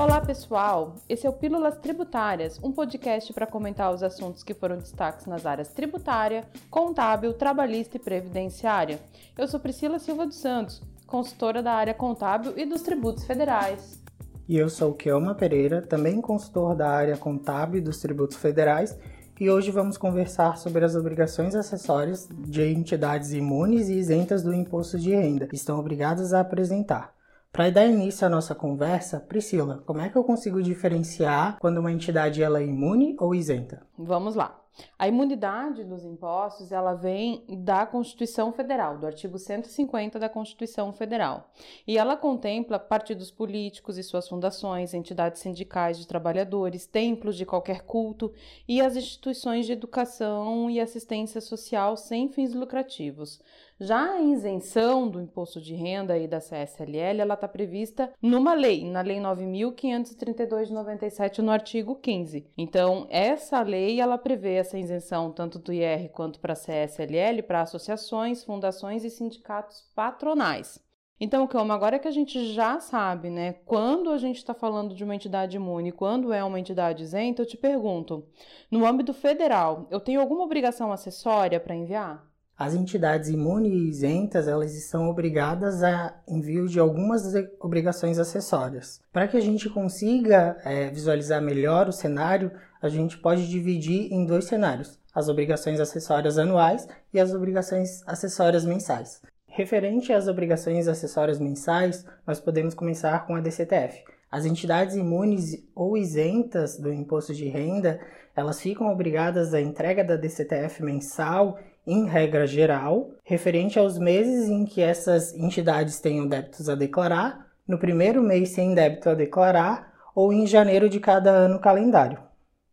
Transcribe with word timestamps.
Olá, 0.00 0.18
pessoal! 0.18 0.94
Esse 1.10 1.26
é 1.26 1.28
o 1.28 1.32
Pílulas 1.34 1.76
Tributárias, 1.76 2.58
um 2.62 2.72
podcast 2.72 3.34
para 3.34 3.46
comentar 3.46 3.92
os 3.92 4.02
assuntos 4.02 4.42
que 4.42 4.54
foram 4.54 4.78
destaques 4.78 5.26
nas 5.26 5.44
áreas 5.44 5.68
tributária, 5.74 6.44
contábil, 6.70 7.34
trabalhista 7.34 7.98
e 7.98 8.00
previdenciária. 8.00 8.98
Eu 9.36 9.46
sou 9.46 9.60
Priscila 9.60 9.98
Silva 9.98 10.24
dos 10.24 10.38
Santos, 10.38 10.80
consultora 11.06 11.62
da 11.62 11.74
área 11.74 11.92
contábil 11.92 12.54
e 12.56 12.64
dos 12.64 12.80
tributos 12.80 13.24
federais. 13.24 14.02
E 14.48 14.56
eu 14.56 14.70
sou 14.70 14.94
Kelma 14.94 15.34
Pereira, 15.34 15.82
também 15.82 16.18
consultor 16.18 16.74
da 16.74 16.88
área 16.88 17.18
contábil 17.18 17.80
e 17.80 17.84
dos 17.84 18.00
tributos 18.00 18.38
federais, 18.38 18.98
e 19.38 19.50
hoje 19.50 19.70
vamos 19.70 19.98
conversar 19.98 20.56
sobre 20.56 20.82
as 20.82 20.96
obrigações 20.96 21.54
acessórias 21.54 22.26
de 22.30 22.62
entidades 22.72 23.34
imunes 23.34 23.90
e 23.90 23.98
isentas 23.98 24.42
do 24.42 24.54
imposto 24.54 24.98
de 24.98 25.10
renda, 25.10 25.46
que 25.46 25.56
estão 25.56 25.78
obrigadas 25.78 26.32
a 26.32 26.40
apresentar. 26.40 27.19
Para 27.52 27.68
dar 27.68 27.86
início 27.86 28.24
à 28.24 28.30
nossa 28.30 28.54
conversa, 28.54 29.18
Priscila, 29.18 29.82
como 29.84 30.00
é 30.00 30.08
que 30.08 30.16
eu 30.16 30.22
consigo 30.22 30.62
diferenciar 30.62 31.58
quando 31.58 31.78
uma 31.78 31.90
entidade 31.90 32.42
ela 32.42 32.60
é 32.60 32.64
imune 32.64 33.16
ou 33.18 33.34
isenta? 33.34 33.82
Vamos 33.98 34.36
lá. 34.36 34.60
A 34.98 35.08
imunidade 35.08 35.84
dos 35.84 36.04
impostos, 36.04 36.72
ela 36.72 36.94
vem 36.94 37.44
da 37.48 37.86
Constituição 37.86 38.52
Federal, 38.52 38.98
do 38.98 39.06
artigo 39.06 39.38
150 39.38 40.18
da 40.18 40.28
Constituição 40.28 40.92
Federal. 40.92 41.50
E 41.86 41.98
ela 41.98 42.16
contempla 42.16 42.78
partidos 42.78 43.30
políticos 43.30 43.98
e 43.98 44.02
suas 44.02 44.28
fundações, 44.28 44.94
entidades 44.94 45.40
sindicais 45.40 45.98
de 45.98 46.06
trabalhadores, 46.06 46.86
templos 46.86 47.36
de 47.36 47.46
qualquer 47.46 47.82
culto 47.82 48.32
e 48.68 48.80
as 48.80 48.96
instituições 48.96 49.66
de 49.66 49.72
educação 49.72 50.70
e 50.70 50.80
assistência 50.80 51.40
social 51.40 51.96
sem 51.96 52.28
fins 52.28 52.54
lucrativos. 52.54 53.40
Já 53.82 54.12
a 54.12 54.20
isenção 54.20 55.08
do 55.08 55.22
imposto 55.22 55.58
de 55.58 55.74
renda 55.74 56.18
e 56.18 56.28
da 56.28 56.38
CSLL, 56.38 57.18
ela 57.18 57.32
está 57.32 57.48
prevista 57.48 58.12
numa 58.20 58.52
lei, 58.52 58.84
na 58.84 59.00
Lei 59.00 59.16
9.532 59.16 60.66
de 60.66 60.74
97, 60.74 61.40
no 61.40 61.50
artigo 61.50 61.94
15. 61.94 62.46
Então, 62.58 63.06
essa 63.08 63.62
lei, 63.62 63.98
ela 63.98 64.18
prevê 64.18 64.56
essa 64.60 64.78
isenção 64.78 65.32
tanto 65.32 65.58
do 65.58 65.72
IR 65.72 66.10
quanto 66.10 66.38
para 66.38 66.52
a 66.52 66.56
CSLL, 66.56 67.42
para 67.42 67.62
associações, 67.62 68.44
fundações 68.44 69.04
e 69.04 69.10
sindicatos 69.10 69.82
patronais. 69.94 70.78
Então, 71.22 71.46
Calma, 71.46 71.74
agora 71.74 71.98
que 71.98 72.08
a 72.08 72.10
gente 72.10 72.54
já 72.54 72.80
sabe, 72.80 73.28
né, 73.28 73.52
quando 73.66 74.10
a 74.10 74.16
gente 74.16 74.36
está 74.36 74.54
falando 74.54 74.94
de 74.94 75.04
uma 75.04 75.14
entidade 75.14 75.56
imune, 75.56 75.92
quando 75.92 76.32
é 76.32 76.42
uma 76.42 76.58
entidade 76.58 77.02
isenta, 77.02 77.42
eu 77.42 77.46
te 77.46 77.58
pergunto, 77.58 78.26
no 78.70 78.86
âmbito 78.86 79.12
federal, 79.12 79.86
eu 79.90 80.00
tenho 80.00 80.20
alguma 80.20 80.44
obrigação 80.44 80.90
acessória 80.90 81.60
para 81.60 81.74
enviar? 81.74 82.29
As 82.60 82.74
entidades 82.74 83.30
imunes 83.30 83.72
e 83.72 83.88
isentas 83.88 84.46
elas 84.46 84.74
estão 84.74 85.08
obrigadas 85.08 85.82
a 85.82 86.14
envio 86.28 86.68
de 86.68 86.78
algumas 86.78 87.22
obrigações 87.58 88.18
acessórias. 88.18 89.00
Para 89.10 89.26
que 89.26 89.38
a 89.38 89.40
gente 89.40 89.70
consiga 89.70 90.58
é, 90.62 90.90
visualizar 90.90 91.40
melhor 91.40 91.88
o 91.88 91.92
cenário, 91.92 92.52
a 92.82 92.90
gente 92.90 93.16
pode 93.16 93.48
dividir 93.48 94.12
em 94.12 94.26
dois 94.26 94.44
cenários: 94.44 94.98
as 95.14 95.26
obrigações 95.30 95.80
acessórias 95.80 96.36
anuais 96.36 96.86
e 97.14 97.18
as 97.18 97.32
obrigações 97.32 98.06
acessórias 98.06 98.66
mensais. 98.66 99.22
Referente 99.46 100.12
às 100.12 100.28
obrigações 100.28 100.86
acessórias 100.86 101.40
mensais, 101.40 102.04
nós 102.26 102.38
podemos 102.38 102.74
começar 102.74 103.26
com 103.26 103.36
a 103.36 103.40
DCTF. 103.40 104.04
As 104.30 104.44
entidades 104.44 104.96
imunes 104.96 105.66
ou 105.74 105.96
isentas 105.96 106.78
do 106.78 106.92
imposto 106.92 107.34
de 107.34 107.48
renda, 107.48 107.98
elas 108.36 108.60
ficam 108.60 108.92
obrigadas 108.92 109.54
à 109.54 109.60
entrega 109.62 110.04
da 110.04 110.16
DCTF 110.16 110.84
mensal 110.84 111.58
em 111.86 112.06
regra 112.06 112.46
geral, 112.46 113.10
referente 113.24 113.78
aos 113.78 113.98
meses 113.98 114.48
em 114.48 114.64
que 114.64 114.80
essas 114.80 115.34
entidades 115.34 116.00
tenham 116.00 116.26
débitos 116.26 116.68
a 116.68 116.74
declarar, 116.74 117.46
no 117.66 117.78
primeiro 117.78 118.22
mês 118.22 118.50
sem 118.50 118.74
débito 118.74 119.08
a 119.08 119.14
declarar 119.14 119.92
ou 120.14 120.32
em 120.32 120.46
janeiro 120.46 120.88
de 120.88 120.98
cada 120.98 121.30
ano 121.30 121.60
calendário. 121.60 122.18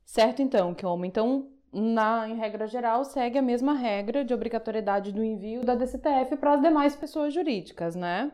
Certo, 0.05 0.41
então, 0.41 0.73
Kioma. 0.73 1.05
Então, 1.05 1.47
na, 1.71 2.27
em 2.27 2.37
regra 2.37 2.65
geral, 2.65 3.03
segue 3.03 3.37
a 3.37 3.41
mesma 3.41 3.73
regra 3.73 4.23
de 4.23 4.33
obrigatoriedade 4.33 5.11
do 5.11 5.23
envio 5.23 5.63
da 5.63 5.75
DCTF 5.75 6.37
para 6.37 6.53
as 6.53 6.61
demais 6.61 6.95
pessoas 6.95 7.33
jurídicas, 7.33 7.95
né? 7.95 8.31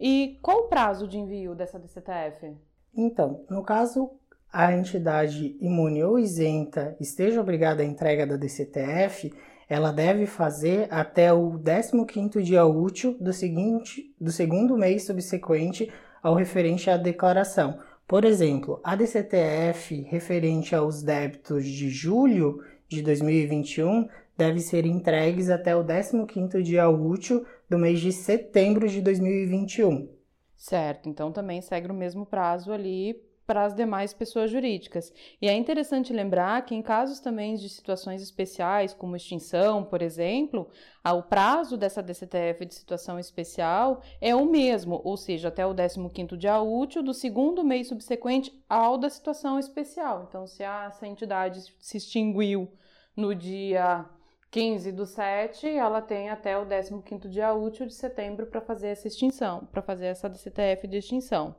E 0.00 0.38
qual 0.40 0.60
o 0.60 0.68
prazo 0.68 1.06
de 1.06 1.18
envio 1.18 1.54
dessa 1.54 1.78
DCTF? 1.78 2.56
Então, 2.96 3.44
no 3.50 3.62
caso 3.62 4.10
a 4.52 4.72
entidade 4.72 5.56
imune 5.60 6.02
ou 6.02 6.18
isenta 6.18 6.96
esteja 6.98 7.40
obrigada 7.40 7.82
à 7.82 7.84
entrega 7.84 8.26
da 8.26 8.36
DCTF, 8.36 9.30
ela 9.68 9.92
deve 9.92 10.26
fazer 10.26 10.86
até 10.90 11.32
o 11.32 11.58
15º 11.58 12.40
dia 12.42 12.64
útil 12.64 13.16
do, 13.20 13.32
seguinte, 13.32 14.14
do 14.20 14.30
segundo 14.30 14.76
mês 14.76 15.04
subsequente 15.04 15.92
ao 16.22 16.34
referente 16.34 16.88
à 16.88 16.96
declaração. 16.96 17.78
Por 18.06 18.24
exemplo, 18.24 18.80
a 18.84 18.94
DCTF 18.94 20.02
referente 20.02 20.74
aos 20.74 21.02
débitos 21.02 21.64
de 21.64 21.90
julho 21.90 22.62
de 22.88 23.02
2021 23.02 24.08
deve 24.38 24.60
ser 24.60 24.86
entregues 24.86 25.50
até 25.50 25.74
o 25.74 25.84
15º 25.84 26.62
dia 26.62 26.88
útil 26.88 27.44
do 27.68 27.78
mês 27.78 27.98
de 27.98 28.12
setembro 28.12 28.88
de 28.88 29.00
2021. 29.00 30.08
Certo, 30.54 31.08
então 31.08 31.32
também 31.32 31.60
segue 31.60 31.90
o 31.90 31.94
mesmo 31.94 32.24
prazo 32.24 32.72
ali 32.72 33.20
para 33.46 33.64
as 33.64 33.74
demais 33.74 34.12
pessoas 34.12 34.50
jurídicas. 34.50 35.12
E 35.40 35.48
é 35.48 35.54
interessante 35.54 36.12
lembrar 36.12 36.64
que, 36.64 36.74
em 36.74 36.82
casos 36.82 37.20
também 37.20 37.54
de 37.54 37.68
situações 37.68 38.20
especiais, 38.20 38.92
como 38.92 39.14
extinção, 39.14 39.84
por 39.84 40.02
exemplo, 40.02 40.68
o 41.04 41.22
prazo 41.22 41.76
dessa 41.76 42.02
DCTF 42.02 42.66
de 42.66 42.74
situação 42.74 43.18
especial 43.18 44.02
é 44.20 44.34
o 44.34 44.44
mesmo, 44.44 45.00
ou 45.04 45.16
seja, 45.16 45.48
até 45.48 45.64
o 45.64 45.74
15º 45.74 46.36
dia 46.36 46.60
útil 46.60 47.02
do 47.02 47.14
segundo 47.14 47.62
mês 47.62 47.86
subsequente 47.88 48.52
ao 48.68 48.98
da 48.98 49.08
situação 49.08 49.58
especial. 49.58 50.26
Então, 50.28 50.46
se 50.46 50.62
essa 50.62 51.06
entidade 51.06 51.72
se 51.78 51.96
extinguiu 51.96 52.72
no 53.16 53.34
dia 53.34 54.04
15 54.50 54.90
do 54.90 55.06
7, 55.06 55.68
ela 55.68 56.00
tem 56.02 56.30
até 56.30 56.58
o 56.58 56.66
15º 56.66 57.28
dia 57.28 57.54
útil 57.54 57.86
de 57.86 57.94
setembro 57.94 58.46
para 58.46 58.60
fazer 58.60 58.88
essa 58.88 59.06
extinção, 59.06 59.66
para 59.66 59.82
fazer 59.82 60.06
essa 60.06 60.28
DCTF 60.28 60.88
de 60.88 60.96
extinção. 60.96 61.54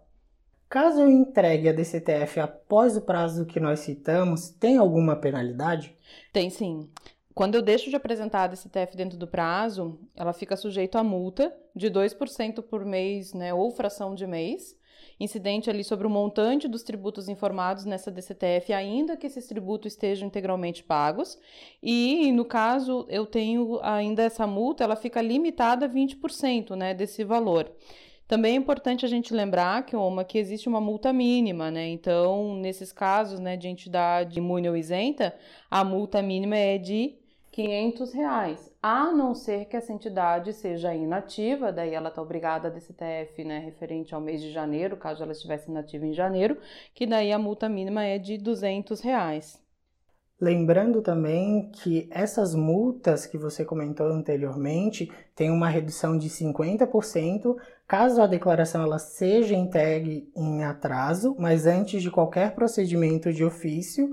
Caso 0.70 1.02
eu 1.02 1.10
entregue 1.10 1.70
a 1.70 1.74
DCTF 1.74 2.42
após 2.42 2.98
o 2.98 3.02
prazo 3.02 3.46
que 3.46 3.60
nós 3.60 3.80
citamos, 3.80 4.50
tem 4.50 4.78
alguma 4.78 5.16
penalidade? 5.16 5.96
Tem 6.34 6.50
sim. 6.50 6.90
Quando 7.34 7.56
eu 7.56 7.62
deixo 7.62 7.90
de 7.90 7.96
apresentar 7.96 8.44
a 8.44 8.48
DCTF 8.48 8.98
dentro 8.98 9.18
do 9.18 9.28
prazo, 9.28 10.00
ela 10.16 10.34
fica 10.34 10.58
sujeita 10.58 11.00
a 11.00 11.04
multa 11.04 11.56
de 11.76 11.88
2% 11.88 12.64
por 12.64 12.84
mês, 12.84 13.34
né, 13.34 13.54
ou 13.54 13.72
fração 13.72 14.16
de 14.16 14.26
mês, 14.26 14.76
incidente 15.20 15.70
ali 15.70 15.84
sobre 15.84 16.06
o 16.06 16.10
montante 16.10 16.68
dos 16.68 16.84
tributos 16.84 17.30
informados 17.30 17.86
nessa 17.86 18.12
DCTF, 18.12 18.74
ainda 18.74 19.16
que 19.16 19.28
esses 19.28 19.48
tributos 19.48 19.94
estejam 19.94 20.28
integralmente 20.28 20.84
pagos. 20.84 21.38
E, 21.82 22.32
no 22.32 22.44
caso, 22.44 23.06
eu 23.08 23.26
tenho 23.26 23.80
ainda 23.84 24.24
essa 24.24 24.48
multa, 24.48 24.84
ela 24.84 24.96
fica 24.96 25.22
limitada 25.22 25.86
a 25.86 25.90
20%, 25.90 26.76
né, 26.76 26.94
desse 26.94 27.24
valor. 27.24 27.72
Também 28.28 28.54
é 28.54 28.58
importante 28.58 29.06
a 29.06 29.10
gente 29.10 29.34
lembrar 29.34 29.86
que, 29.86 29.96
uma, 29.96 30.24
que 30.26 30.38
existe 30.38 30.68
uma 30.68 30.82
multa 30.82 31.14
mínima, 31.14 31.72
né? 31.72 31.88
Então, 31.88 32.56
nesses 32.56 32.92
casos 32.92 33.40
né, 33.40 33.56
de 33.56 33.70
entidade 33.70 34.38
imune 34.38 34.70
ou 34.70 34.76
isenta, 34.76 35.34
a 35.72 35.84
multa 35.84 36.22
mínima 36.22 36.58
é 36.58 36.78
de 36.78 37.16
500 37.52 38.14
reais, 38.14 38.72
a 38.84 39.12
não 39.12 39.34
ser 39.34 39.66
que 39.66 39.76
essa 39.76 39.92
entidade 39.92 40.54
seja 40.54 40.94
inativa, 40.94 41.72
daí 41.72 41.94
ela 41.94 42.10
está 42.10 42.22
obrigada 42.22 42.68
a 42.68 42.72
DCTF, 42.72 43.44
né, 43.44 43.58
referente 43.58 44.14
ao 44.14 44.22
mês 44.22 44.42
de 44.42 44.52
janeiro, 44.52 44.96
caso 44.96 45.24
ela 45.24 45.32
estivesse 45.32 45.72
inativa 45.72 46.06
em 46.06 46.14
janeiro, 46.14 46.58
que 46.94 47.08
daí 47.08 47.32
a 47.32 47.40
multa 47.40 47.68
mínima 47.68 48.04
é 48.04 48.20
de 48.20 48.38
200 48.38 49.02
reais. 49.02 49.60
Lembrando 50.40 51.02
também 51.02 51.72
que 51.72 52.08
essas 52.12 52.54
multas 52.54 53.26
que 53.26 53.40
você 53.40 53.66
comentou 53.66 54.06
anteriormente 54.06 55.12
têm 55.36 55.50
uma 55.50 55.68
redução 55.68 56.16
de 56.16 56.30
50% 56.30 57.56
caso 57.88 58.22
a 58.22 58.28
declaração 58.28 58.84
ela 58.84 59.00
seja 59.00 59.56
entregue 59.56 60.30
em 60.36 60.64
atraso, 60.64 61.36
mas 61.40 61.66
antes 61.66 62.02
de 62.02 62.12
qualquer 62.12 62.54
procedimento 62.54 63.32
de 63.32 63.46
ofício, 63.46 64.10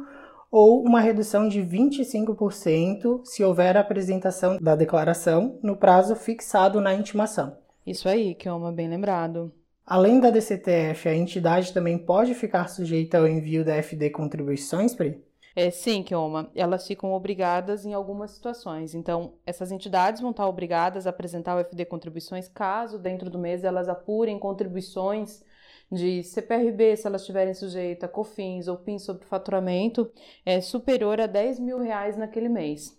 ou 0.51 0.85
uma 0.85 1.01
redução 1.01 1.49
de 1.49 1.61
25% 1.61 3.23
se 3.25 3.43
houver 3.43 3.77
apresentação 3.77 4.57
da 4.59 4.77
declaração 4.77 5.59
no 5.61 5.77
prazo 5.77 6.15
fixado 6.15 6.81
na 6.81 6.95
intimação. 6.95 7.57
Isso 7.85 8.09
aí, 8.09 8.37
que 8.37 8.49
é 8.49 8.53
uma 8.53 8.71
bem 8.71 8.89
lembrado. 8.89 9.53
Além 9.85 10.21
da 10.21 10.31
DCTF, 10.31 11.09
a 11.09 11.15
entidade 11.15 11.73
também 11.73 11.99
pode 11.99 12.35
ficar 12.35 12.69
sujeita 12.69 13.19
ao 13.19 13.27
envio 13.27 13.65
da 13.65 13.75
FD 13.83 14.11
contribuições, 14.11 14.95
Pri? 14.95 15.21
É, 15.57 15.71
sim, 15.71 16.03
Kioma, 16.03 16.51
elas 16.55 16.87
ficam 16.87 17.13
obrigadas 17.13 17.87
em 17.87 17.95
algumas 17.95 18.33
situações. 18.33 18.93
Então, 18.95 19.35
essas 19.47 19.71
entidades 19.71 20.21
vão 20.21 20.33
estar 20.33 20.49
obrigadas 20.49 21.07
a 21.07 21.11
apresentar 21.11 21.57
o 21.57 21.61
FD 21.61 21.85
contribuições 21.85 22.49
caso 22.49 22.99
dentro 22.99 23.31
do 23.31 23.39
mês 23.39 23.63
elas 23.63 23.89
apurem 23.89 24.39
contribuições 24.39 25.45
de 25.93 26.25
CPRB, 26.25 26.97
se 26.97 27.07
elas 27.07 27.21
estiverem 27.23 27.55
sujeitas 27.55 28.09
a 28.09 28.13
COFINS 28.13 28.67
ou 28.67 28.79
PIN 28.79 28.99
sobre 28.99 29.27
faturamento, 29.27 30.11
é 30.45 30.61
superior 30.61 31.21
a 31.21 31.27
10 31.27 31.61
mil 31.61 31.79
reais 31.79 32.17
naquele 32.17 32.49
mês. 32.49 32.99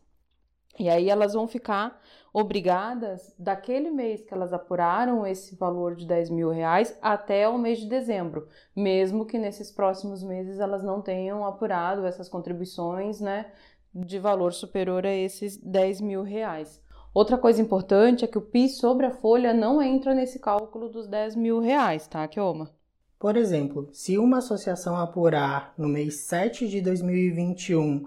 E 0.79 0.89
aí 0.89 1.09
elas 1.09 1.33
vão 1.33 1.47
ficar 1.47 2.01
obrigadas 2.35 3.33
daquele 3.39 3.89
mês 3.89 4.21
que 4.21 4.33
elas 4.33 4.51
apuraram 4.51 5.25
esse 5.25 5.55
valor 5.55 5.95
de 5.95 6.05
10 6.05 6.29
mil 6.31 6.49
reais 6.49 6.93
até 7.01 7.47
o 7.47 7.57
mês 7.57 7.79
de 7.79 7.87
dezembro, 7.87 8.49
mesmo 8.75 9.25
que 9.25 9.39
nesses 9.39 9.71
próximos 9.71 10.21
meses 10.21 10.59
elas 10.59 10.83
não 10.83 11.01
tenham 11.01 11.45
apurado 11.45 12.05
essas 12.05 12.27
contribuições, 12.27 13.21
né, 13.21 13.45
de 13.93 14.19
valor 14.19 14.51
superior 14.51 15.05
a 15.05 15.13
esses 15.13 15.55
10 15.55 16.01
mil 16.01 16.23
reais. 16.23 16.83
Outra 17.13 17.37
coisa 17.37 17.61
importante 17.61 18.25
é 18.25 18.27
que 18.27 18.37
o 18.37 18.41
PIS 18.41 18.79
sobre 18.79 19.05
a 19.05 19.11
folha 19.11 19.53
não 19.53 19.81
entra 19.81 20.13
nesse 20.13 20.37
cálculo 20.37 20.89
dos 20.89 21.07
10 21.07 21.37
mil 21.37 21.61
reais, 21.61 22.05
tá, 22.05 22.27
Kioma? 22.27 22.69
Por 23.17 23.37
exemplo, 23.37 23.87
se 23.93 24.17
uma 24.17 24.39
associação 24.39 24.97
apurar 24.97 25.73
no 25.77 25.87
mês 25.87 26.15
7 26.25 26.67
de 26.67 26.81
2021 26.81 28.03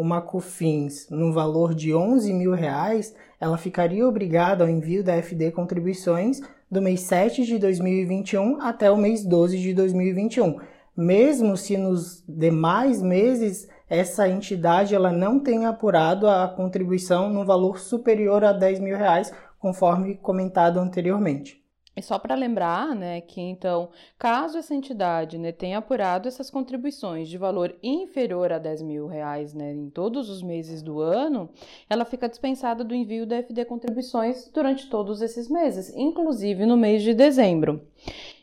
uma 0.00 0.22
COFINS 0.22 1.08
no 1.10 1.30
valor 1.30 1.74
de 1.74 1.94
11 1.94 2.32
mil 2.32 2.52
reais, 2.52 3.14
ela 3.38 3.58
ficaria 3.58 4.08
obrigada 4.08 4.64
ao 4.64 4.70
envio 4.70 5.04
da 5.04 5.20
FD 5.20 5.50
contribuições 5.50 6.40
do 6.70 6.80
mês 6.80 7.02
7 7.02 7.44
de 7.44 7.58
2021 7.58 8.62
até 8.62 8.90
o 8.90 8.96
mês 8.96 9.22
12 9.22 9.58
de 9.58 9.74
2021, 9.74 10.58
mesmo 10.96 11.54
se 11.54 11.76
nos 11.76 12.24
demais 12.26 13.02
meses 13.02 13.68
essa 13.90 14.26
entidade 14.26 14.94
ela 14.94 15.12
não 15.12 15.38
tenha 15.38 15.68
apurado 15.68 16.26
a 16.26 16.48
contribuição 16.48 17.28
no 17.28 17.44
valor 17.44 17.78
superior 17.78 18.42
a 18.42 18.54
10 18.54 18.80
mil 18.80 18.96
reais, 18.96 19.30
conforme 19.58 20.14
comentado 20.14 20.78
anteriormente. 20.80 21.62
E 21.96 22.02
só 22.02 22.18
para 22.18 22.36
lembrar, 22.36 22.94
né, 22.94 23.20
que 23.20 23.40
então, 23.40 23.90
caso 24.16 24.56
essa 24.56 24.74
entidade 24.74 25.36
né, 25.36 25.50
tenha 25.50 25.78
apurado 25.78 26.28
essas 26.28 26.48
contribuições 26.48 27.28
de 27.28 27.36
valor 27.36 27.76
inferior 27.82 28.52
a 28.52 28.58
10 28.58 28.82
mil 28.82 29.06
reais 29.08 29.52
né, 29.52 29.72
em 29.72 29.90
todos 29.90 30.30
os 30.30 30.40
meses 30.40 30.82
do 30.82 31.00
ano, 31.00 31.50
ela 31.88 32.04
fica 32.04 32.28
dispensada 32.28 32.84
do 32.84 32.94
envio 32.94 33.26
da 33.26 33.42
FD 33.42 33.64
contribuições 33.64 34.48
durante 34.54 34.88
todos 34.88 35.20
esses 35.20 35.48
meses, 35.48 35.94
inclusive 35.96 36.64
no 36.64 36.76
mês 36.76 37.02
de 37.02 37.12
dezembro. 37.12 37.84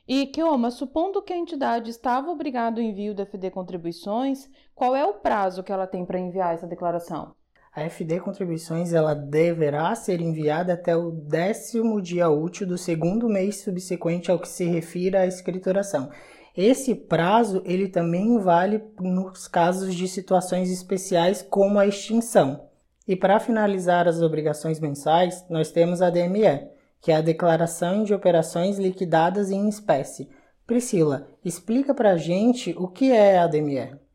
E, 0.06 0.26
Kioma, 0.28 0.70
supondo 0.70 1.22
que 1.22 1.34
a 1.34 1.38
entidade 1.38 1.90
estava 1.90 2.32
obrigada 2.32 2.80
ao 2.80 2.86
envio 2.86 3.16
da 3.16 3.26
FD 3.26 3.52
contribuições, 3.52 4.50
qual 4.76 4.96
é 4.96 5.06
o 5.06 5.16
prazo 5.16 5.64
que 5.64 5.72
ela 5.72 5.88
tem 5.88 6.06
para 6.06 6.20
enviar 6.20 6.54
essa 6.54 6.68
declaração? 6.68 7.37
A 7.78 7.88
FD 7.88 8.22
Contribuições 8.22 8.92
ela 8.92 9.14
deverá 9.14 9.94
ser 9.94 10.20
enviada 10.20 10.74
até 10.74 10.98
o 10.98 11.12
décimo 11.12 12.02
dia 12.02 12.28
útil 12.28 12.66
do 12.66 12.76
segundo 12.76 13.30
mês 13.30 13.58
subsequente 13.58 14.32
ao 14.32 14.40
que 14.40 14.50
se 14.50 14.66
refira 14.66 15.20
à 15.20 15.28
escrituração. 15.28 16.10
Esse 16.56 16.96
prazo 16.96 17.62
ele 17.64 17.88
também 17.88 18.40
vale 18.40 18.84
nos 19.00 19.48
casos 19.48 19.94
de 19.94 20.08
situações 20.08 20.72
especiais 20.72 21.44
como 21.44 21.78
a 21.78 21.86
extinção. 21.86 22.68
E 23.08 23.16
para 23.16 23.40
finalizar 23.40 24.08
as 24.08 24.24
obrigações 24.24 24.80
mensais, 24.80 25.46
nós 25.48 25.70
temos 25.70 26.02
a 26.02 26.10
DME, 26.10 26.68
que 27.00 27.12
é 27.12 27.18
a 27.18 27.22
Declaração 27.22 28.04
de 28.04 28.12
Operações 28.12 28.80
Liquidadas 28.80 29.52
em 29.52 29.70
Espécie. 29.70 30.28
Priscila, 30.66 31.28
explica 31.46 31.94
para 31.94 32.14
a 32.14 32.18
gente 32.18 32.74
o 32.76 32.88
que 32.88 33.12
é 33.12 33.38
a 33.38 33.46
DME. 33.46 34.07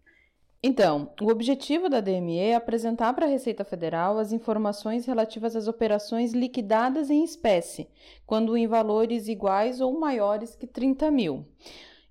Então, 0.64 1.11
o 1.20 1.29
objetivo 1.29 1.88
da 1.88 2.00
DME 2.00 2.38
é 2.38 2.55
apresentar 2.55 3.12
para 3.14 3.26
a 3.26 3.29
Receita 3.29 3.64
Federal 3.64 4.17
as 4.17 4.31
informações 4.31 5.05
relativas 5.05 5.56
às 5.56 5.67
operações 5.67 6.32
liquidadas 6.32 7.11
em 7.11 7.25
espécie, 7.25 7.88
quando 8.25 8.56
em 8.56 8.69
valores 8.69 9.26
iguais 9.26 9.81
ou 9.81 9.99
maiores 9.99 10.55
que 10.55 10.69
30 10.69 11.11
mil. 11.11 11.44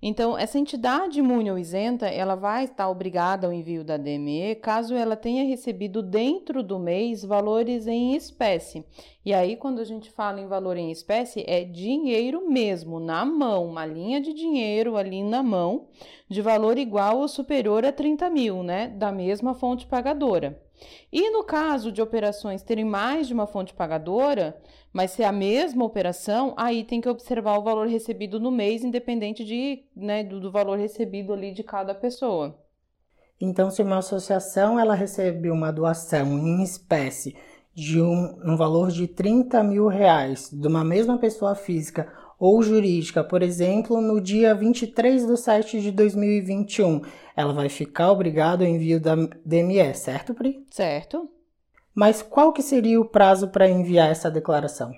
Então, 0.04 0.36
essa 0.36 0.58
entidade 0.58 1.20
imune 1.20 1.52
ou 1.52 1.60
isenta, 1.60 2.08
ela 2.08 2.34
vai 2.34 2.64
estar 2.64 2.90
obrigada 2.90 3.46
ao 3.46 3.54
envio 3.54 3.84
da 3.84 3.98
DME 3.98 4.56
caso 4.56 4.96
ela 4.96 5.16
tenha 5.16 5.44
recebido 5.44 6.02
dentro 6.02 6.64
do 6.64 6.80
mês 6.80 7.24
valores 7.24 7.86
em 7.86 8.16
espécie. 8.16 8.84
E 9.24 9.32
aí, 9.32 9.56
quando 9.56 9.80
a 9.80 9.84
gente 9.84 10.10
fala 10.10 10.42
em 10.42 10.48
valor 10.48 10.76
em 10.76 10.90
espécie, 10.90 11.44
é 11.46 11.64
dinheiro 11.64 12.50
mesmo, 12.50 13.00
na 13.00 13.24
mão, 13.24 13.68
uma 13.68 13.86
linha 13.86 14.20
de 14.20 14.34
dinheiro 14.34 14.98
ali 14.98 15.22
na 15.24 15.44
mão, 15.44 15.88
de 16.28 16.42
valor 16.42 16.80
igual 16.80 17.20
ou 17.20 17.28
superior 17.28 17.86
a 17.86 17.92
30 17.92 18.28
mil, 18.32 18.64
né? 18.64 18.88
Da 18.88 19.12
mesma 19.12 19.54
fonte 19.54 19.86
pagadora. 19.86 20.60
E 21.12 21.30
no 21.30 21.44
caso 21.44 21.92
de 21.92 22.02
operações 22.02 22.64
terem 22.64 22.86
mais 22.86 23.28
de 23.28 23.34
uma 23.34 23.48
fonte 23.48 23.74
pagadora, 23.74 24.58
mas 24.94 25.12
se 25.12 25.24
é 25.24 25.26
a 25.26 25.32
mesma 25.32 25.86
operação, 25.86 26.54
aí 26.58 26.84
tem 26.84 27.02
que 27.02 27.10
observar 27.10 27.58
o 27.58 27.64
valor 27.64 27.88
recebido 27.88 28.40
no 28.40 28.52
mês, 28.52 28.84
independente 28.84 29.44
de, 29.44 29.84
né, 29.96 30.24
do, 30.24 30.40
do 30.40 30.52
valor 30.52 30.78
recebido 30.78 31.34
ali 31.34 31.54
de 31.54 31.64
cada 31.64 31.94
pessoa. 31.94 32.58
Então, 33.40 33.72
se 33.72 33.82
uma 33.82 33.98
associação 33.98 34.80
ela 34.80 34.94
recebe 34.94 35.50
uma 35.50 35.72
doação 35.72 36.38
em 36.38 36.62
espécie 36.62 37.36
de 37.74 38.02
um, 38.02 38.40
um 38.46 38.56
valor 38.56 38.92
de 38.92 39.08
30 39.08 39.64
mil 39.64 39.88
reais 39.88 40.50
de 40.52 40.68
uma 40.68 40.84
mesma 40.84 41.18
pessoa 41.18 41.56
física 41.56 42.12
ou 42.38 42.62
jurídica, 42.62 43.24
por 43.24 43.42
exemplo, 43.42 44.02
no 44.02 44.20
dia 44.20 44.54
23 44.54 45.26
de 45.26 45.38
7 45.38 45.80
de 45.80 45.92
2021, 45.92 47.02
ela 47.42 47.54
vai 47.54 47.70
ficar 47.70 48.12
obrigada 48.12 48.64
ao 48.64 48.70
envio 48.70 49.00
da 49.00 49.16
DME, 49.46 49.94
certo, 49.94 50.34
Pri? 50.34 50.66
Certo. 50.72 51.30
Mas 51.94 52.22
qual 52.22 52.54
que 52.54 52.62
seria 52.62 53.00
o 53.00 53.06
prazo 53.06 53.50
para 53.50 53.70
enviar 53.70 54.10
essa 54.10 54.32
declaração? 54.32 54.92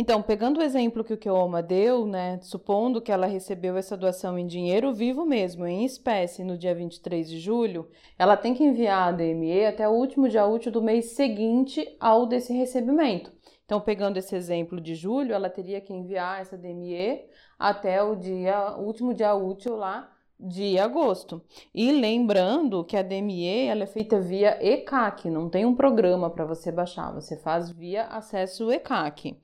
Então, 0.00 0.22
pegando 0.22 0.60
o 0.60 0.62
exemplo 0.62 1.02
que 1.02 1.12
o 1.12 1.18
Keoma 1.18 1.60
deu, 1.60 2.06
né, 2.06 2.38
supondo 2.40 3.02
que 3.02 3.10
ela 3.10 3.26
recebeu 3.26 3.76
essa 3.76 3.96
doação 3.96 4.38
em 4.38 4.46
dinheiro 4.46 4.94
vivo 4.94 5.26
mesmo, 5.26 5.66
em 5.66 5.84
espécie, 5.84 6.44
no 6.44 6.56
dia 6.56 6.72
23 6.72 7.28
de 7.28 7.40
julho, 7.40 7.88
ela 8.16 8.36
tem 8.36 8.54
que 8.54 8.62
enviar 8.62 9.08
a 9.08 9.12
DME 9.12 9.66
até 9.66 9.88
o 9.88 9.92
último 9.92 10.28
dia 10.28 10.46
útil 10.46 10.70
do 10.70 10.80
mês 10.80 11.16
seguinte 11.16 11.84
ao 11.98 12.26
desse 12.26 12.52
recebimento. 12.52 13.32
Então, 13.64 13.80
pegando 13.80 14.18
esse 14.18 14.36
exemplo 14.36 14.80
de 14.80 14.94
julho, 14.94 15.34
ela 15.34 15.50
teria 15.50 15.80
que 15.80 15.92
enviar 15.92 16.40
essa 16.40 16.56
DME 16.56 17.24
até 17.58 18.00
o 18.00 18.14
dia, 18.14 18.76
o 18.76 18.84
último 18.84 19.12
dia 19.12 19.34
útil 19.34 19.74
lá 19.74 20.08
de 20.38 20.78
agosto. 20.78 21.42
E 21.74 21.90
lembrando 21.90 22.84
que 22.84 22.96
a 22.96 23.02
DME 23.02 23.66
ela 23.66 23.82
é 23.82 23.86
feita 23.86 24.20
via 24.20 24.58
ECAC, 24.64 25.28
não 25.28 25.48
tem 25.48 25.66
um 25.66 25.74
programa 25.74 26.30
para 26.30 26.44
você 26.44 26.70
baixar, 26.70 27.12
você 27.12 27.36
faz 27.36 27.70
via 27.70 28.04
acesso 28.04 28.70
ECAC. 28.70 29.36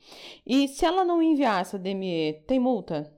E 0.46 0.69
se 0.69 0.85
ela 0.85 1.05
não 1.05 1.23
enviar 1.23 1.61
essa 1.61 1.79
DME, 1.79 2.44
tem 2.46 2.61
multa? 2.61 3.12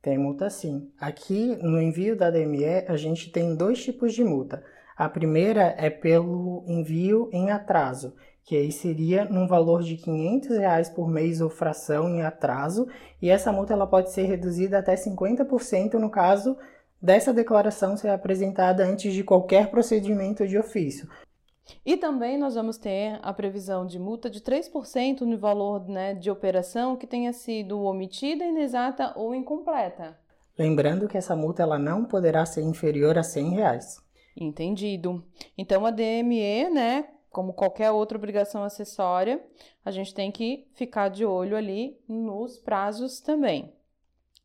Tem 0.00 0.16
multa 0.16 0.48
sim. 0.48 0.88
Aqui 1.00 1.56
no 1.62 1.80
envio 1.80 2.16
da 2.16 2.30
DME 2.30 2.84
a 2.86 2.96
gente 2.96 3.30
tem 3.30 3.56
dois 3.56 3.82
tipos 3.82 4.14
de 4.14 4.22
multa. 4.22 4.62
A 4.96 5.08
primeira 5.08 5.74
é 5.76 5.90
pelo 5.90 6.64
envio 6.66 7.28
em 7.32 7.50
atraso, 7.50 8.14
que 8.44 8.56
aí 8.56 8.70
seria 8.70 9.24
num 9.24 9.48
valor 9.48 9.82
de 9.82 9.96
500 9.96 10.56
reais 10.56 10.88
por 10.88 11.08
mês 11.08 11.40
ou 11.40 11.50
fração 11.50 12.08
em 12.08 12.22
atraso, 12.22 12.86
e 13.20 13.28
essa 13.28 13.50
multa 13.50 13.72
ela 13.72 13.86
pode 13.86 14.12
ser 14.12 14.22
reduzida 14.22 14.78
até 14.78 14.94
50% 14.94 15.94
no 15.94 16.08
caso 16.08 16.56
dessa 17.00 17.32
declaração 17.32 17.96
ser 17.96 18.08
apresentada 18.08 18.84
antes 18.84 19.12
de 19.12 19.22
qualquer 19.22 19.70
procedimento 19.70 20.46
de 20.46 20.58
ofício. 20.58 21.08
E 21.84 21.96
também 21.96 22.38
nós 22.38 22.54
vamos 22.54 22.78
ter 22.78 23.18
a 23.22 23.32
previsão 23.32 23.86
de 23.86 23.98
multa 23.98 24.30
de 24.30 24.40
3% 24.40 25.22
no 25.22 25.38
valor 25.38 25.88
né, 25.88 26.14
de 26.14 26.30
operação 26.30 26.96
que 26.96 27.06
tenha 27.06 27.32
sido 27.32 27.80
omitida, 27.82 28.44
inexata 28.44 29.12
ou 29.16 29.34
incompleta. 29.34 30.16
Lembrando 30.58 31.08
que 31.08 31.18
essa 31.18 31.36
multa 31.36 31.62
ela 31.62 31.78
não 31.78 32.04
poderá 32.04 32.46
ser 32.46 32.62
inferior 32.62 33.18
a 33.18 33.22
100 33.22 33.50
reais. 33.50 34.02
Entendido. 34.36 35.24
Então 35.56 35.84
a 35.84 35.90
DME, 35.90 36.70
né, 36.70 37.08
como 37.30 37.52
qualquer 37.52 37.90
outra 37.90 38.16
obrigação 38.16 38.62
acessória, 38.62 39.44
a 39.84 39.90
gente 39.90 40.14
tem 40.14 40.30
que 40.30 40.66
ficar 40.74 41.08
de 41.08 41.24
olho 41.24 41.56
ali 41.56 41.98
nos 42.08 42.58
prazos 42.58 43.20
também. 43.20 43.75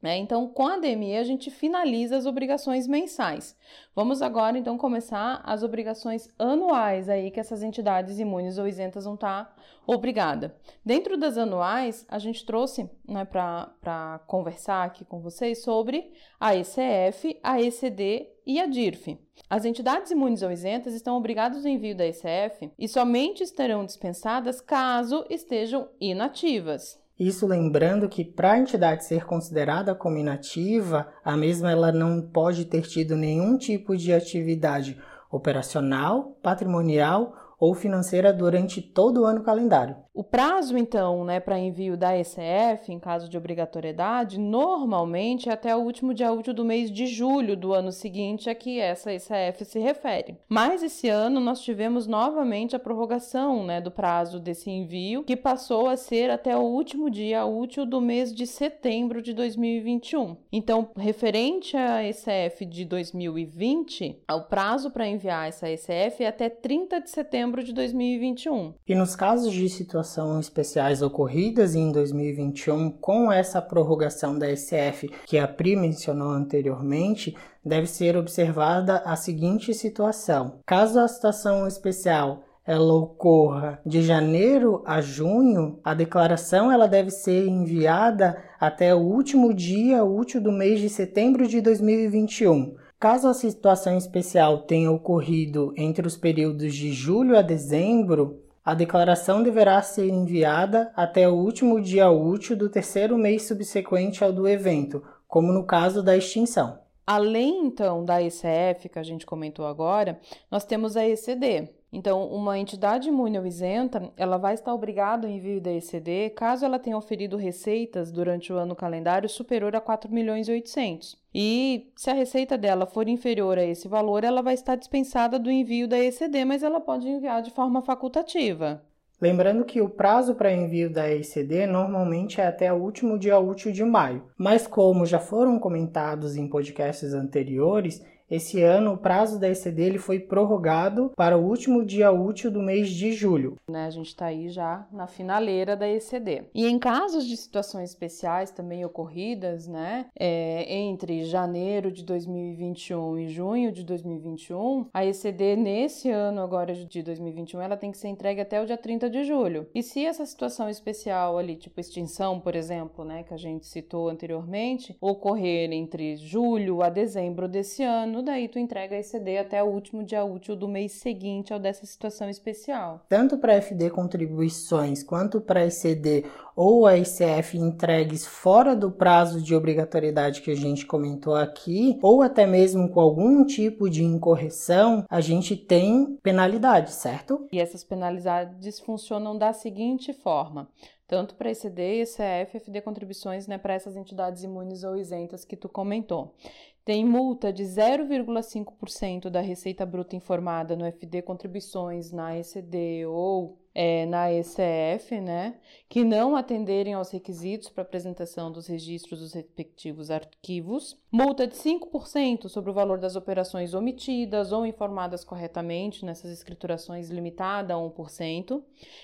Né? 0.01 0.17
Então, 0.17 0.47
com 0.47 0.67
a 0.67 0.77
DME, 0.77 1.15
a 1.17 1.23
gente 1.23 1.51
finaliza 1.51 2.17
as 2.17 2.25
obrigações 2.25 2.87
mensais. 2.87 3.55
Vamos 3.95 4.21
agora, 4.21 4.57
então, 4.57 4.77
começar 4.77 5.41
as 5.43 5.61
obrigações 5.61 6.27
anuais 6.39 7.07
aí 7.07 7.29
que 7.29 7.39
essas 7.39 7.61
entidades 7.61 8.17
imunes 8.17 8.57
ou 8.57 8.67
isentas 8.67 9.03
vão 9.03 9.13
estar 9.13 9.45
tá 9.45 9.55
obrigada. 9.85 10.55
Dentro 10.83 11.17
das 11.17 11.37
anuais, 11.37 12.05
a 12.09 12.17
gente 12.17 12.43
trouxe 12.45 12.89
né, 13.07 13.25
para 13.25 14.19
conversar 14.25 14.85
aqui 14.85 15.05
com 15.05 15.19
vocês 15.19 15.61
sobre 15.61 16.11
a 16.39 16.55
ECF, 16.55 17.39
a 17.43 17.61
ECD 17.61 18.27
e 18.45 18.59
a 18.59 18.65
DIRF. 18.65 19.19
As 19.47 19.65
entidades 19.65 20.11
imunes 20.11 20.41
ou 20.41 20.51
isentas 20.51 20.93
estão 20.93 21.17
obrigadas 21.17 21.65
ao 21.65 21.71
envio 21.71 21.95
da 21.95 22.07
ECF 22.07 22.71
e 22.79 22.87
somente 22.87 23.43
estarão 23.43 23.85
dispensadas 23.85 24.61
caso 24.61 25.25
estejam 25.29 25.89
inativas. 25.99 27.00
Isso 27.21 27.45
lembrando 27.45 28.09
que 28.09 28.25
para 28.25 28.53
a 28.53 28.57
entidade 28.57 29.05
ser 29.05 29.25
considerada 29.25 29.93
como 29.93 30.17
inativa, 30.17 31.07
a 31.23 31.37
mesma 31.37 31.71
ela 31.71 31.91
não 31.91 32.19
pode 32.19 32.65
ter 32.65 32.81
tido 32.81 33.15
nenhum 33.15 33.59
tipo 33.59 33.95
de 33.95 34.11
atividade 34.11 34.99
operacional, 35.29 36.35
patrimonial 36.41 37.35
ou 37.61 37.75
financeira 37.75 38.33
durante 38.33 38.81
todo 38.81 39.21
o 39.21 39.25
ano 39.25 39.43
calendário. 39.43 39.95
O 40.13 40.23
prazo, 40.23 40.77
então, 40.77 41.23
né, 41.23 41.39
para 41.39 41.59
envio 41.59 41.95
da 41.95 42.17
ECF, 42.17 42.91
em 42.91 42.99
caso 42.99 43.29
de 43.29 43.37
obrigatoriedade, 43.37 44.39
normalmente 44.39 45.47
é 45.47 45.53
até 45.53 45.73
o 45.73 45.79
último 45.79 46.13
dia 46.13 46.33
útil 46.33 46.53
do 46.53 46.65
mês 46.65 46.91
de 46.91 47.05
julho 47.05 47.55
do 47.55 47.71
ano 47.71 47.91
seguinte 47.91 48.49
a 48.49 48.55
que 48.55 48.79
essa 48.79 49.13
ECF 49.13 49.63
se 49.63 49.79
refere. 49.79 50.35
Mas 50.49 50.83
esse 50.83 51.07
ano 51.07 51.39
nós 51.39 51.61
tivemos 51.61 52.07
novamente 52.07 52.75
a 52.75 52.79
prorrogação 52.79 53.63
né, 53.63 53.79
do 53.79 53.91
prazo 53.91 54.39
desse 54.39 54.69
envio, 54.69 55.23
que 55.23 55.37
passou 55.37 55.87
a 55.87 55.95
ser 55.95 56.29
até 56.31 56.57
o 56.57 56.61
último 56.61 57.09
dia 57.09 57.45
útil 57.45 57.85
do 57.85 58.01
mês 58.01 58.33
de 58.33 58.47
setembro 58.47 59.21
de 59.21 59.33
2021. 59.33 60.35
Então, 60.51 60.89
referente 60.97 61.77
à 61.77 62.03
ECF 62.03 62.65
de 62.65 62.85
2020, 62.85 64.23
o 64.29 64.41
prazo 64.41 64.91
para 64.91 65.07
enviar 65.07 65.47
essa 65.47 65.69
ECF 65.69 66.23
é 66.23 66.27
até 66.27 66.49
30 66.49 66.99
de 66.99 67.09
setembro 67.09 67.50
de 67.63 67.73
2021. 67.73 68.73
E 68.87 68.95
nos 68.95 69.15
casos 69.15 69.51
de 69.51 69.67
situação 69.67 70.21
situação 70.21 70.39
especiais 70.39 71.01
ocorridas 71.01 71.75
em 71.75 71.91
2021 71.91 72.91
com 72.91 73.31
essa 73.31 73.61
prorrogação 73.61 74.37
da 74.37 74.47
SF 74.55 75.09
que 75.25 75.37
a 75.37 75.47
Pri 75.47 75.75
mencionou 75.75 76.29
anteriormente, 76.29 77.35
deve 77.63 77.87
ser 77.87 78.15
observada 78.15 78.97
a 79.05 79.15
seguinte 79.15 79.73
situação. 79.73 80.59
Caso 80.65 80.99
a 80.99 81.07
situação 81.07 81.67
especial 81.67 82.43
ela 82.65 82.93
ocorra 82.93 83.79
de 83.85 84.03
janeiro 84.03 84.83
a 84.85 85.01
junho, 85.01 85.79
a 85.83 85.93
declaração 85.93 86.71
ela 86.71 86.87
deve 86.87 87.09
ser 87.09 87.47
enviada 87.47 88.37
até 88.59 88.93
o 88.93 88.99
último 88.99 89.53
dia 89.53 90.03
útil 90.03 90.39
do 90.39 90.51
mês 90.51 90.79
de 90.79 90.87
setembro 90.87 91.47
de 91.47 91.59
2021. 91.59 92.75
Caso 93.01 93.27
a 93.27 93.33
situação 93.33 93.97
especial 93.97 94.59
tenha 94.59 94.91
ocorrido 94.91 95.73
entre 95.75 96.05
os 96.05 96.15
períodos 96.15 96.75
de 96.75 96.93
julho 96.93 97.35
a 97.35 97.41
dezembro, 97.41 98.43
a 98.63 98.75
declaração 98.75 99.41
deverá 99.41 99.81
ser 99.81 100.07
enviada 100.07 100.91
até 100.95 101.27
o 101.27 101.33
último 101.33 101.81
dia 101.81 102.11
útil 102.11 102.55
do 102.55 102.69
terceiro 102.69 103.17
mês 103.17 103.47
subsequente 103.47 104.23
ao 104.23 104.31
do 104.31 104.47
evento, 104.47 105.01
como 105.27 105.51
no 105.51 105.63
caso 105.63 106.03
da 106.03 106.15
extinção. 106.15 106.77
Além 107.03 107.65
então 107.65 108.05
da 108.05 108.21
ECF 108.21 108.87
que 108.87 108.99
a 108.99 109.03
gente 109.03 109.25
comentou 109.25 109.65
agora, 109.65 110.19
nós 110.51 110.63
temos 110.63 110.95
a 110.95 111.03
ECD, 111.03 111.69
então, 111.93 112.25
uma 112.27 112.57
entidade 112.57 113.09
imune 113.09 113.37
ou 113.37 113.45
isenta, 113.45 114.11
ela 114.15 114.37
vai 114.37 114.53
estar 114.53 114.73
obrigada 114.73 115.27
ao 115.27 115.33
envio 115.33 115.59
da 115.59 115.71
ECD 115.73 116.29
caso 116.29 116.63
ela 116.63 116.79
tenha 116.79 116.97
oferido 116.97 117.35
receitas 117.35 118.11
durante 118.11 118.53
o 118.53 118.57
ano 118.57 118.75
calendário 118.75 119.27
superior 119.27 119.75
a 119.75 119.81
4 119.81 120.09
milhões 120.09 120.47
e 120.47 120.51
800. 120.51 121.19
E 121.35 121.91
se 121.97 122.09
a 122.09 122.13
receita 122.13 122.57
dela 122.57 122.85
for 122.85 123.09
inferior 123.09 123.57
a 123.57 123.63
esse 123.63 123.89
valor, 123.89 124.23
ela 124.23 124.41
vai 124.41 124.53
estar 124.53 124.75
dispensada 124.75 125.37
do 125.37 125.51
envio 125.51 125.87
da 125.87 125.99
ECD, 125.99 126.45
mas 126.45 126.63
ela 126.63 126.79
pode 126.79 127.09
enviar 127.09 127.41
de 127.41 127.51
forma 127.51 127.81
facultativa. 127.81 128.81
Lembrando 129.19 129.65
que 129.65 129.81
o 129.81 129.89
prazo 129.89 130.33
para 130.33 130.51
envio 130.51 130.89
da 130.89 131.07
ECD 131.13 131.67
normalmente 131.67 132.41
é 132.41 132.47
até 132.47 132.73
o 132.73 132.77
último 132.77 133.19
dia 133.19 133.37
útil 133.37 133.71
de 133.71 133.83
maio, 133.83 134.23
mas 134.35 134.65
como 134.65 135.05
já 135.05 135.19
foram 135.19 135.59
comentados 135.59 136.35
em 136.35 136.47
podcasts 136.47 137.13
anteriores, 137.13 138.03
esse 138.31 138.61
ano, 138.63 138.93
o 138.93 138.97
prazo 138.97 139.37
da 139.37 139.49
ECD 139.49 139.83
ele 139.83 139.97
foi 139.97 140.17
prorrogado 140.17 141.11
para 141.17 141.37
o 141.37 141.45
último 141.45 141.83
dia 141.85 142.11
útil 142.11 142.49
do 142.49 142.61
mês 142.61 142.89
de 142.89 143.11
julho. 143.11 143.57
Né, 143.69 143.85
a 143.85 143.89
gente 143.89 144.07
está 144.07 144.27
aí 144.27 144.47
já 144.47 144.87
na 144.91 145.05
finaleira 145.05 145.75
da 145.75 145.87
ECD. 145.87 146.45
E 146.55 146.65
em 146.65 146.79
casos 146.79 147.27
de 147.27 147.35
situações 147.35 147.89
especiais 147.89 148.51
também 148.51 148.85
ocorridas, 148.85 149.67
né, 149.67 150.05
é, 150.17 150.73
entre 150.73 151.25
janeiro 151.25 151.91
de 151.91 152.05
2021 152.05 153.17
e 153.19 153.27
junho 153.27 153.71
de 153.71 153.83
2021, 153.83 154.87
a 154.93 155.05
ECD 155.05 155.57
nesse 155.57 156.09
ano 156.09 156.41
agora 156.41 156.73
de 156.73 157.03
2021 157.03 157.61
ela 157.61 157.75
tem 157.75 157.91
que 157.91 157.97
ser 157.97 158.07
entregue 158.07 158.39
até 158.39 158.61
o 158.61 158.65
dia 158.65 158.77
30 158.77 159.09
de 159.09 159.25
julho. 159.25 159.67
E 159.75 159.83
se 159.83 160.05
essa 160.05 160.25
situação 160.25 160.69
especial 160.69 161.37
ali, 161.37 161.57
tipo 161.57 161.81
extinção, 161.81 162.39
por 162.39 162.55
exemplo, 162.55 163.03
né, 163.03 163.23
que 163.23 163.33
a 163.33 163.37
gente 163.37 163.65
citou 163.65 164.07
anteriormente, 164.07 164.95
ocorrer 165.01 165.69
entre 165.73 166.15
julho 166.15 166.81
a 166.81 166.87
dezembro 166.87 167.47
desse 167.47 167.83
ano, 167.83 168.20
daí 168.21 168.47
tu 168.47 168.59
entrega 168.59 168.95
a 168.95 168.99
ECD 168.99 169.37
até 169.37 169.63
o 169.63 169.67
último 169.67 170.03
dia 170.03 170.23
útil 170.23 170.55
do 170.55 170.67
mês 170.67 170.93
seguinte 170.93 171.53
ao 171.53 171.59
dessa 171.59 171.85
situação 171.85 172.29
especial. 172.29 173.05
Tanto 173.09 173.37
para 173.37 173.61
FD 173.61 173.89
contribuições 173.89 175.03
quanto 175.03 175.39
para 175.41 175.65
ECD 175.65 176.25
ou 176.55 176.85
a 176.85 176.97
ICF 176.97 177.57
entregues 177.57 178.25
fora 178.25 178.75
do 178.75 178.91
prazo 178.91 179.41
de 179.41 179.55
obrigatoriedade 179.55 180.41
que 180.41 180.51
a 180.51 180.55
gente 180.55 180.85
comentou 180.85 181.35
aqui, 181.35 181.97
ou 182.01 182.21
até 182.21 182.45
mesmo 182.45 182.89
com 182.89 182.99
algum 182.99 183.45
tipo 183.45 183.89
de 183.89 184.03
incorreção, 184.03 185.05
a 185.09 185.21
gente 185.21 185.55
tem 185.55 186.17
penalidade, 186.21 186.91
certo? 186.91 187.47
E 187.51 187.59
essas 187.59 187.83
penalidades 187.83 188.79
funcionam 188.79 189.37
da 189.37 189.53
seguinte 189.53 190.13
forma: 190.13 190.69
tanto 191.07 191.35
para 191.35 191.51
ECD, 191.51 192.03
ECF, 192.03 192.57
FD 192.57 192.81
contribuições 192.81 193.45
né, 193.45 193.57
para 193.57 193.73
essas 193.73 193.97
entidades 193.97 194.43
imunes 194.43 194.83
ou 194.83 194.95
isentas 194.95 195.43
que 195.43 195.57
tu 195.57 195.67
comentou 195.67 196.33
tem 196.83 197.05
multa 197.05 197.53
de 197.53 197.63
0,5% 197.63 199.29
da 199.29 199.39
receita 199.39 199.85
bruta 199.85 200.15
informada 200.15 200.75
no 200.75 200.85
FD 200.85 201.21
Contribuições, 201.21 202.11
na 202.11 202.37
ECD 202.37 203.05
ou 203.05 203.61
é, 203.73 204.05
na 204.05 204.31
ECF, 204.31 205.21
né, 205.21 205.55
que 205.87 206.03
não 206.03 206.35
atenderem 206.35 206.93
aos 206.93 207.09
requisitos 207.11 207.69
para 207.69 207.83
apresentação 207.83 208.51
dos 208.51 208.67
registros 208.67 209.19
dos 209.19 209.33
respectivos 209.33 210.11
arquivos, 210.11 210.97
multa 211.11 211.47
de 211.47 211.55
5% 211.55 212.49
sobre 212.49 212.71
o 212.71 212.73
valor 212.73 212.99
das 212.99 213.15
operações 213.15 213.73
omitidas 213.73 214.51
ou 214.51 214.65
informadas 214.65 215.23
corretamente 215.23 216.03
nessas 216.03 216.31
escriturações 216.31 217.09
limitada 217.09 217.73
a 217.73 217.77
1%, 217.77 218.61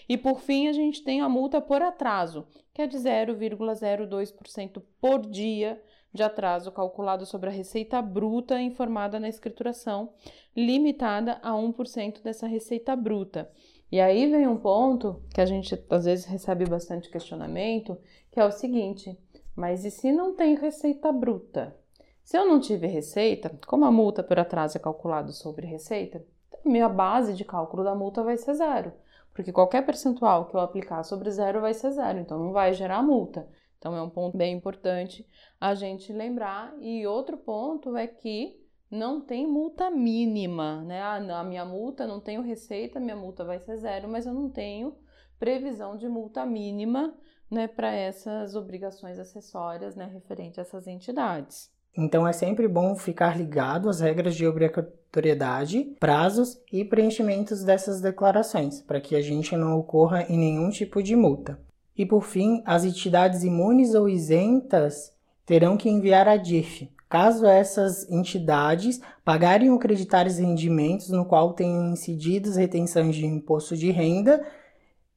e 0.10 0.18
por 0.18 0.42
fim 0.42 0.68
a 0.68 0.74
gente 0.74 1.04
tem 1.04 1.22
a 1.22 1.30
multa 1.30 1.62
por 1.62 1.82
atraso, 1.82 2.46
que 2.74 2.82
é 2.82 2.88
de 2.88 2.98
0,02% 2.98 4.82
por 5.00 5.22
dia 5.22 5.82
de 6.18 6.24
atraso 6.24 6.72
calculado 6.72 7.26
sobre 7.26 7.50
a 7.50 7.54
receita 7.54 8.02
bruta 8.02 8.60
informada 8.60 9.20
na 9.20 9.30
escrituração, 9.30 10.14
limitada 10.56 11.40
a 11.44 11.52
1% 11.52 12.22
dessa 12.22 12.48
receita 12.48 12.96
bruta. 12.96 13.50
E 13.92 14.02
aí 14.02 14.30
vem 14.30 14.48
um 14.48 14.58
ponto 14.58 15.22
que 15.34 15.40
a 15.40 15.46
gente 15.46 15.82
às 15.90 16.06
vezes 16.06 16.26
recebe 16.26 16.66
bastante 16.66 17.10
questionamento, 17.10 17.98
que 18.32 18.40
é 18.40 18.44
o 18.44 18.52
seguinte: 18.52 19.18
mas 19.56 19.86
e 19.86 19.92
se 19.92 20.12
não 20.12 20.36
tem 20.36 20.56
receita 20.56 21.12
bruta? 21.12 21.78
Se 22.24 22.38
eu 22.38 22.46
não 22.46 22.60
tive 22.60 22.88
receita, 22.88 23.58
como 23.66 23.86
a 23.86 23.92
multa 23.92 24.22
por 24.22 24.38
atraso 24.38 24.78
é 24.78 24.82
calculada 24.82 25.32
sobre 25.32 25.66
receita, 25.66 26.26
minha 26.66 26.90
base 26.90 27.34
de 27.34 27.46
cálculo 27.46 27.84
da 27.84 27.96
multa 27.96 28.22
vai 28.22 28.36
ser 28.36 28.56
zero, 28.56 28.92
porque 29.34 29.54
qualquer 29.54 29.86
percentual 29.86 30.46
que 30.46 30.56
eu 30.56 30.60
aplicar 30.60 31.04
sobre 31.04 31.32
zero 31.32 31.62
vai 31.62 31.74
ser 31.74 31.92
zero, 31.92 32.20
então 32.20 32.38
não 32.38 32.52
vai 32.52 32.74
gerar 32.74 33.02
multa. 33.02 33.48
Então 33.78 33.96
é 33.96 34.02
um 34.02 34.10
ponto 34.10 34.38
bem 34.38 34.56
importante 34.56 35.26
a 35.60 35.74
gente 35.76 36.12
lembrar. 36.12 36.76
E 36.80 37.06
outro 37.06 37.38
ponto 37.38 37.96
é 37.96 38.08
que 38.08 38.60
não 38.90 39.22
tem 39.22 39.46
multa 39.46 39.92
mínima, 39.92 40.82
né? 40.84 41.02
Ah, 41.02 41.40
a 41.40 41.44
minha 41.44 41.66
multa 41.66 42.08
não 42.08 42.20
tenho 42.20 42.42
receita, 42.42 43.00
minha 43.00 43.16
multa 43.16 43.44
vai 43.44 43.60
ser 43.60 43.78
zero, 43.78 44.08
mas 44.08 44.26
eu 44.26 44.34
não 44.34 44.50
tenho 44.50 44.96
previsão 45.40 45.96
de 45.96 46.08
multa 46.08 46.46
mínima, 46.46 47.14
né, 47.50 47.68
para 47.68 47.92
essas 47.92 48.56
obrigações 48.56 49.20
acessórias, 49.20 49.96
né, 49.96 50.10
referente 50.12 50.60
a 50.60 50.64
essas 50.64 50.88
entidades. 50.88 51.72
Então 51.98 52.28
é 52.28 52.34
sempre 52.34 52.68
bom 52.68 52.96
ficar 52.96 53.38
ligado 53.38 53.90
às 53.90 54.00
regras 54.00 54.36
de 54.36 54.46
obrigatoriedade, 54.46 55.96
prazos 56.00 56.62
e 56.72 56.86
preenchimentos 56.86 57.64
dessas 57.64 58.02
declarações, 58.02 58.82
para 58.82 59.02
que 59.02 59.16
a 59.16 59.22
gente 59.22 59.56
não 59.56 59.80
ocorra 59.80 60.24
em 60.24 60.38
nenhum 60.38 60.70
tipo 60.70 61.02
de 61.02 61.16
multa. 61.16 61.60
E 61.98 62.06
por 62.06 62.24
fim, 62.24 62.62
as 62.66 62.86
entidades 62.86 63.44
imunes 63.44 63.96
ou 63.96 64.08
isentas 64.08 65.12
terão 65.46 65.76
que 65.76 65.90
enviar 65.90 66.28
a 66.28 66.38
DIF, 66.38 66.92
caso 67.10 67.46
essas 67.46 68.08
entidades 68.10 69.02
pagarem 69.26 69.72
ou 69.72 69.78
acreditarem 69.78 70.32
rendimentos 70.34 71.10
no 71.10 71.26
qual 71.26 71.54
tenham 71.54 71.92
incidido 71.92 72.52
retenções 72.52 73.16
de 73.16 73.26
imposto 73.26 73.76
de 73.76 73.90
renda, 73.90 74.46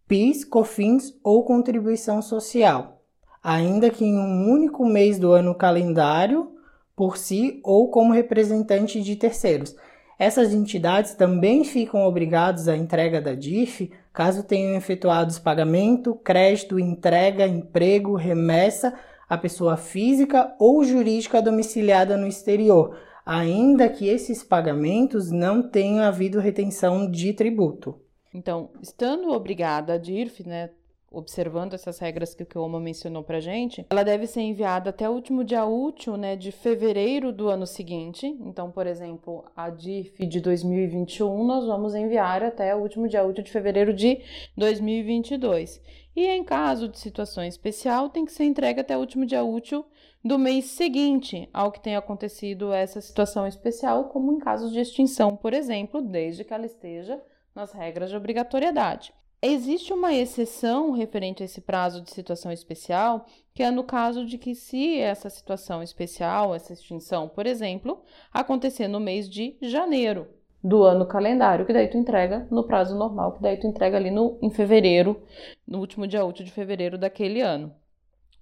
PIS, 0.09 0.45
COFINS 0.45 1.15
ou 1.23 1.45
contribuição 1.45 2.23
social, 2.23 3.03
ainda 3.43 3.91
que 3.91 4.05
em 4.05 4.19
um 4.19 4.51
único 4.51 4.87
mês 4.87 5.19
do 5.19 5.33
ano 5.33 5.55
calendário, 5.55 6.53
por 6.97 7.17
si 7.17 7.61
ou 7.63 7.91
como 7.91 8.13
representante 8.13 9.03
de 9.03 9.17
terceiros. 9.17 9.75
Essas 10.21 10.53
entidades 10.53 11.15
também 11.15 11.65
ficam 11.65 12.03
obrigadas 12.03 12.69
à 12.69 12.77
entrega 12.77 13.23
da 13.23 13.35
DIF 13.35 13.91
caso 14.13 14.43
tenham 14.43 14.77
efetuado 14.77 15.33
pagamento, 15.41 16.15
crédito, 16.15 16.79
entrega, 16.79 17.47
emprego, 17.47 18.17
remessa 18.17 18.93
à 19.27 19.39
pessoa 19.39 19.79
física 19.79 20.55
ou 20.61 20.85
jurídica 20.85 21.41
domiciliada 21.41 22.19
no 22.19 22.27
exterior, 22.27 22.99
ainda 23.25 23.89
que 23.89 24.09
esses 24.09 24.45
pagamentos 24.45 25.31
não 25.31 25.63
tenham 25.63 26.05
havido 26.05 26.39
retenção 26.39 27.11
de 27.11 27.33
tributo. 27.33 27.99
Então, 28.35 28.73
estando 28.83 29.31
obrigada 29.31 29.95
a 29.95 29.97
DIRF, 29.97 30.47
né, 30.47 30.69
observando 31.11 31.75
essas 31.75 31.99
regras 31.99 32.35
que 32.35 32.43
o 32.45 32.47
Kioma 32.47 32.79
mencionou 32.79 33.25
para 33.25 33.41
gente, 33.41 33.85
ela 33.91 34.05
deve 34.05 34.27
ser 34.27 34.43
enviada 34.43 34.91
até 34.91 35.09
o 35.09 35.13
último 35.13 35.43
dia 35.43 35.65
útil 35.65 36.17
né, 36.17 36.37
de 36.37 36.53
fevereiro 36.53 37.33
do 37.33 37.49
ano 37.49 37.67
seguinte. 37.67 38.27
Então, 38.27 38.71
por 38.71 38.87
exemplo, 38.87 39.45
a 39.57 39.69
DIF 39.69 40.25
de 40.25 40.41
2021 40.41 41.45
nós 41.45 41.67
vamos 41.67 41.95
enviar 41.95 42.43
até 42.43 42.75
o 42.75 42.79
último 42.79 43.09
dia 43.09 43.25
útil 43.25 43.43
de 43.43 43.51
fevereiro 43.51 43.93
de 43.93 44.21
2022. 44.57 45.83
E 46.15 46.27
em 46.27 46.45
caso 46.45 46.89
de 46.89 46.99
situação 46.99 47.43
especial, 47.43 48.09
tem 48.09 48.25
que 48.25 48.33
ser 48.33 48.45
entregue 48.45 48.81
até 48.81 48.97
o 48.97 49.01
último 49.01 49.27
dia 49.27 49.43
útil 49.43 49.85
do 50.25 50.39
mês 50.39 50.67
seguinte 50.67 51.49
ao 51.53 51.73
que 51.73 51.81
tenha 51.81 51.99
acontecido 51.99 52.73
essa 52.73 53.01
situação 53.01 53.47
especial, 53.47 54.05
como 54.11 54.33
em 54.33 54.39
casos 54.39 54.73
de 54.73 54.81
extinção, 54.81 55.37
por 55.37 55.55
exemplo, 55.55 56.03
desde 56.03 56.45
que 56.45 56.53
ela 56.53 56.67
esteja 56.67 57.21
nas 57.55 57.73
regras 57.73 58.11
de 58.11 58.17
obrigatoriedade. 58.17 59.13
Existe 59.43 59.91
uma 59.91 60.13
exceção 60.13 60.91
referente 60.91 61.43
a 61.43 61.47
esse 61.47 61.63
prazo 61.63 62.03
de 62.03 62.11
situação 62.11 62.53
especial, 62.53 63.25
que 63.55 63.63
é 63.63 63.71
no 63.71 63.83
caso 63.83 64.27
de 64.27 64.37
que, 64.37 64.55
se 64.55 64.99
essa 64.99 65.31
situação 65.31 65.83
especial, 65.83 66.55
essa 66.55 66.75
extinção, 66.75 67.27
por 67.27 67.47
exemplo, 67.47 68.03
acontecer 68.31 68.87
no 68.87 69.01
mês 69.01 69.31
de 69.31 69.57
janeiro 69.63 70.29
do 70.63 70.83
ano 70.83 71.07
calendário, 71.07 71.65
que 71.65 71.73
daí 71.73 71.89
tu 71.89 71.97
entrega 71.97 72.47
no 72.51 72.65
prazo 72.65 72.95
normal, 72.95 73.33
que 73.33 73.41
daí 73.41 73.57
tu 73.57 73.67
entrega 73.67 73.97
ali 73.97 74.11
no, 74.11 74.39
em 74.43 74.51
fevereiro, 74.51 75.23
no 75.67 75.79
último 75.79 76.07
dia 76.07 76.23
útil 76.23 76.45
de 76.45 76.53
fevereiro 76.53 76.99
daquele 76.99 77.41
ano. 77.41 77.75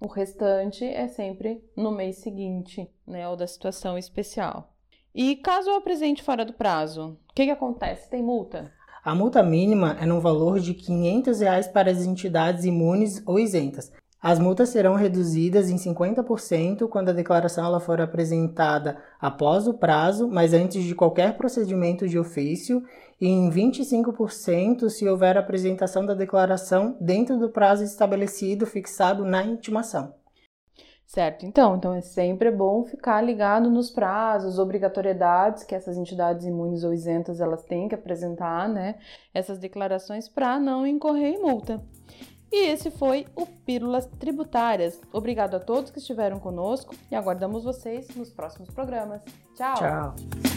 O 0.01 0.09
restante 0.09 0.85
é 0.85 1.07
sempre 1.07 1.63
no 1.77 1.93
mês 1.93 2.17
seguinte, 2.17 2.91
né, 3.07 3.29
ou 3.29 3.37
da 3.37 3.47
situação 3.47 3.97
especial. 3.97 4.75
E 5.15 5.37
caso 5.37 5.71
eu 5.71 5.77
apresente 5.77 6.25
fora 6.25 6.45
do 6.45 6.53
prazo, 6.53 7.17
o 7.31 7.35
que, 7.35 7.45
que 7.45 7.53
acontece? 7.53 8.11
Tem 8.11 8.23
multa? 8.23 8.77
A 9.09 9.15
multa 9.15 9.43
mínima 9.43 9.97
é 9.99 10.05
no 10.05 10.21
valor 10.21 10.61
de 10.61 10.75
500 10.75 11.41
reais 11.41 11.67
para 11.67 11.91
as 11.91 12.05
entidades 12.05 12.67
imunes 12.67 13.23
ou 13.25 13.39
isentas. 13.39 13.91
As 14.21 14.39
multas 14.39 14.69
serão 14.69 14.97
reduzidas 14.97 15.71
em 15.71 15.77
50% 15.77 16.87
quando 16.91 17.09
a 17.09 17.15
declaração 17.15 17.65
ela 17.65 17.81
for 17.81 18.03
apresentada 18.03 18.99
após 19.19 19.67
o 19.67 19.73
prazo, 19.73 20.29
mas 20.29 20.53
antes 20.53 20.85
de 20.85 20.95
qualquer 20.95 21.39
procedimento 21.39 22.07
de 22.07 22.19
ofício, 22.19 22.83
e 23.19 23.27
em 23.27 23.49
25% 23.49 24.91
se 24.91 25.09
houver 25.09 25.39
apresentação 25.39 26.05
da 26.05 26.13
declaração 26.13 26.95
dentro 27.01 27.39
do 27.39 27.49
prazo 27.49 27.85
estabelecido 27.85 28.67
fixado 28.67 29.25
na 29.25 29.43
intimação. 29.43 30.18
Certo, 31.09 31.47
então, 31.47 31.75
então 31.75 31.95
é 31.95 32.03
sempre 32.03 32.51
bom 32.51 32.85
ficar 32.85 33.23
ligado 33.23 33.71
nos 33.71 33.89
prazos, 33.89 34.59
obrigatoriedades 34.59 35.65
que 35.65 35.75
essas 35.75 35.97
entidades 35.97 36.45
imunes 36.45 36.85
ou 36.85 36.93
isentas 36.93 37.41
elas 37.41 37.63
têm 37.63 37.89
que 37.89 37.95
apresentar, 37.95 38.69
né? 38.69 38.97
Essas 39.33 39.59
declarações 39.59 40.29
para 40.29 40.61
não 40.61 40.87
incorrer 40.87 41.33
em 41.33 41.41
multa. 41.41 41.83
E 42.53 42.67
esse 42.67 42.91
foi 42.91 43.27
o 43.35 43.47
Pílulas 43.47 44.05
Tributárias. 44.19 45.01
Obrigado 45.11 45.55
a 45.55 45.61
todos 45.61 45.91
que 45.91 45.99
estiveram 45.99 46.39
conosco 46.39 46.95
e 47.11 47.15
aguardamos 47.15 47.65
vocês 47.65 48.09
nos 48.15 48.31
próximos 48.31 48.69
programas. 48.69 49.23
Tchau. 49.57 49.77
Tchau. 49.77 50.48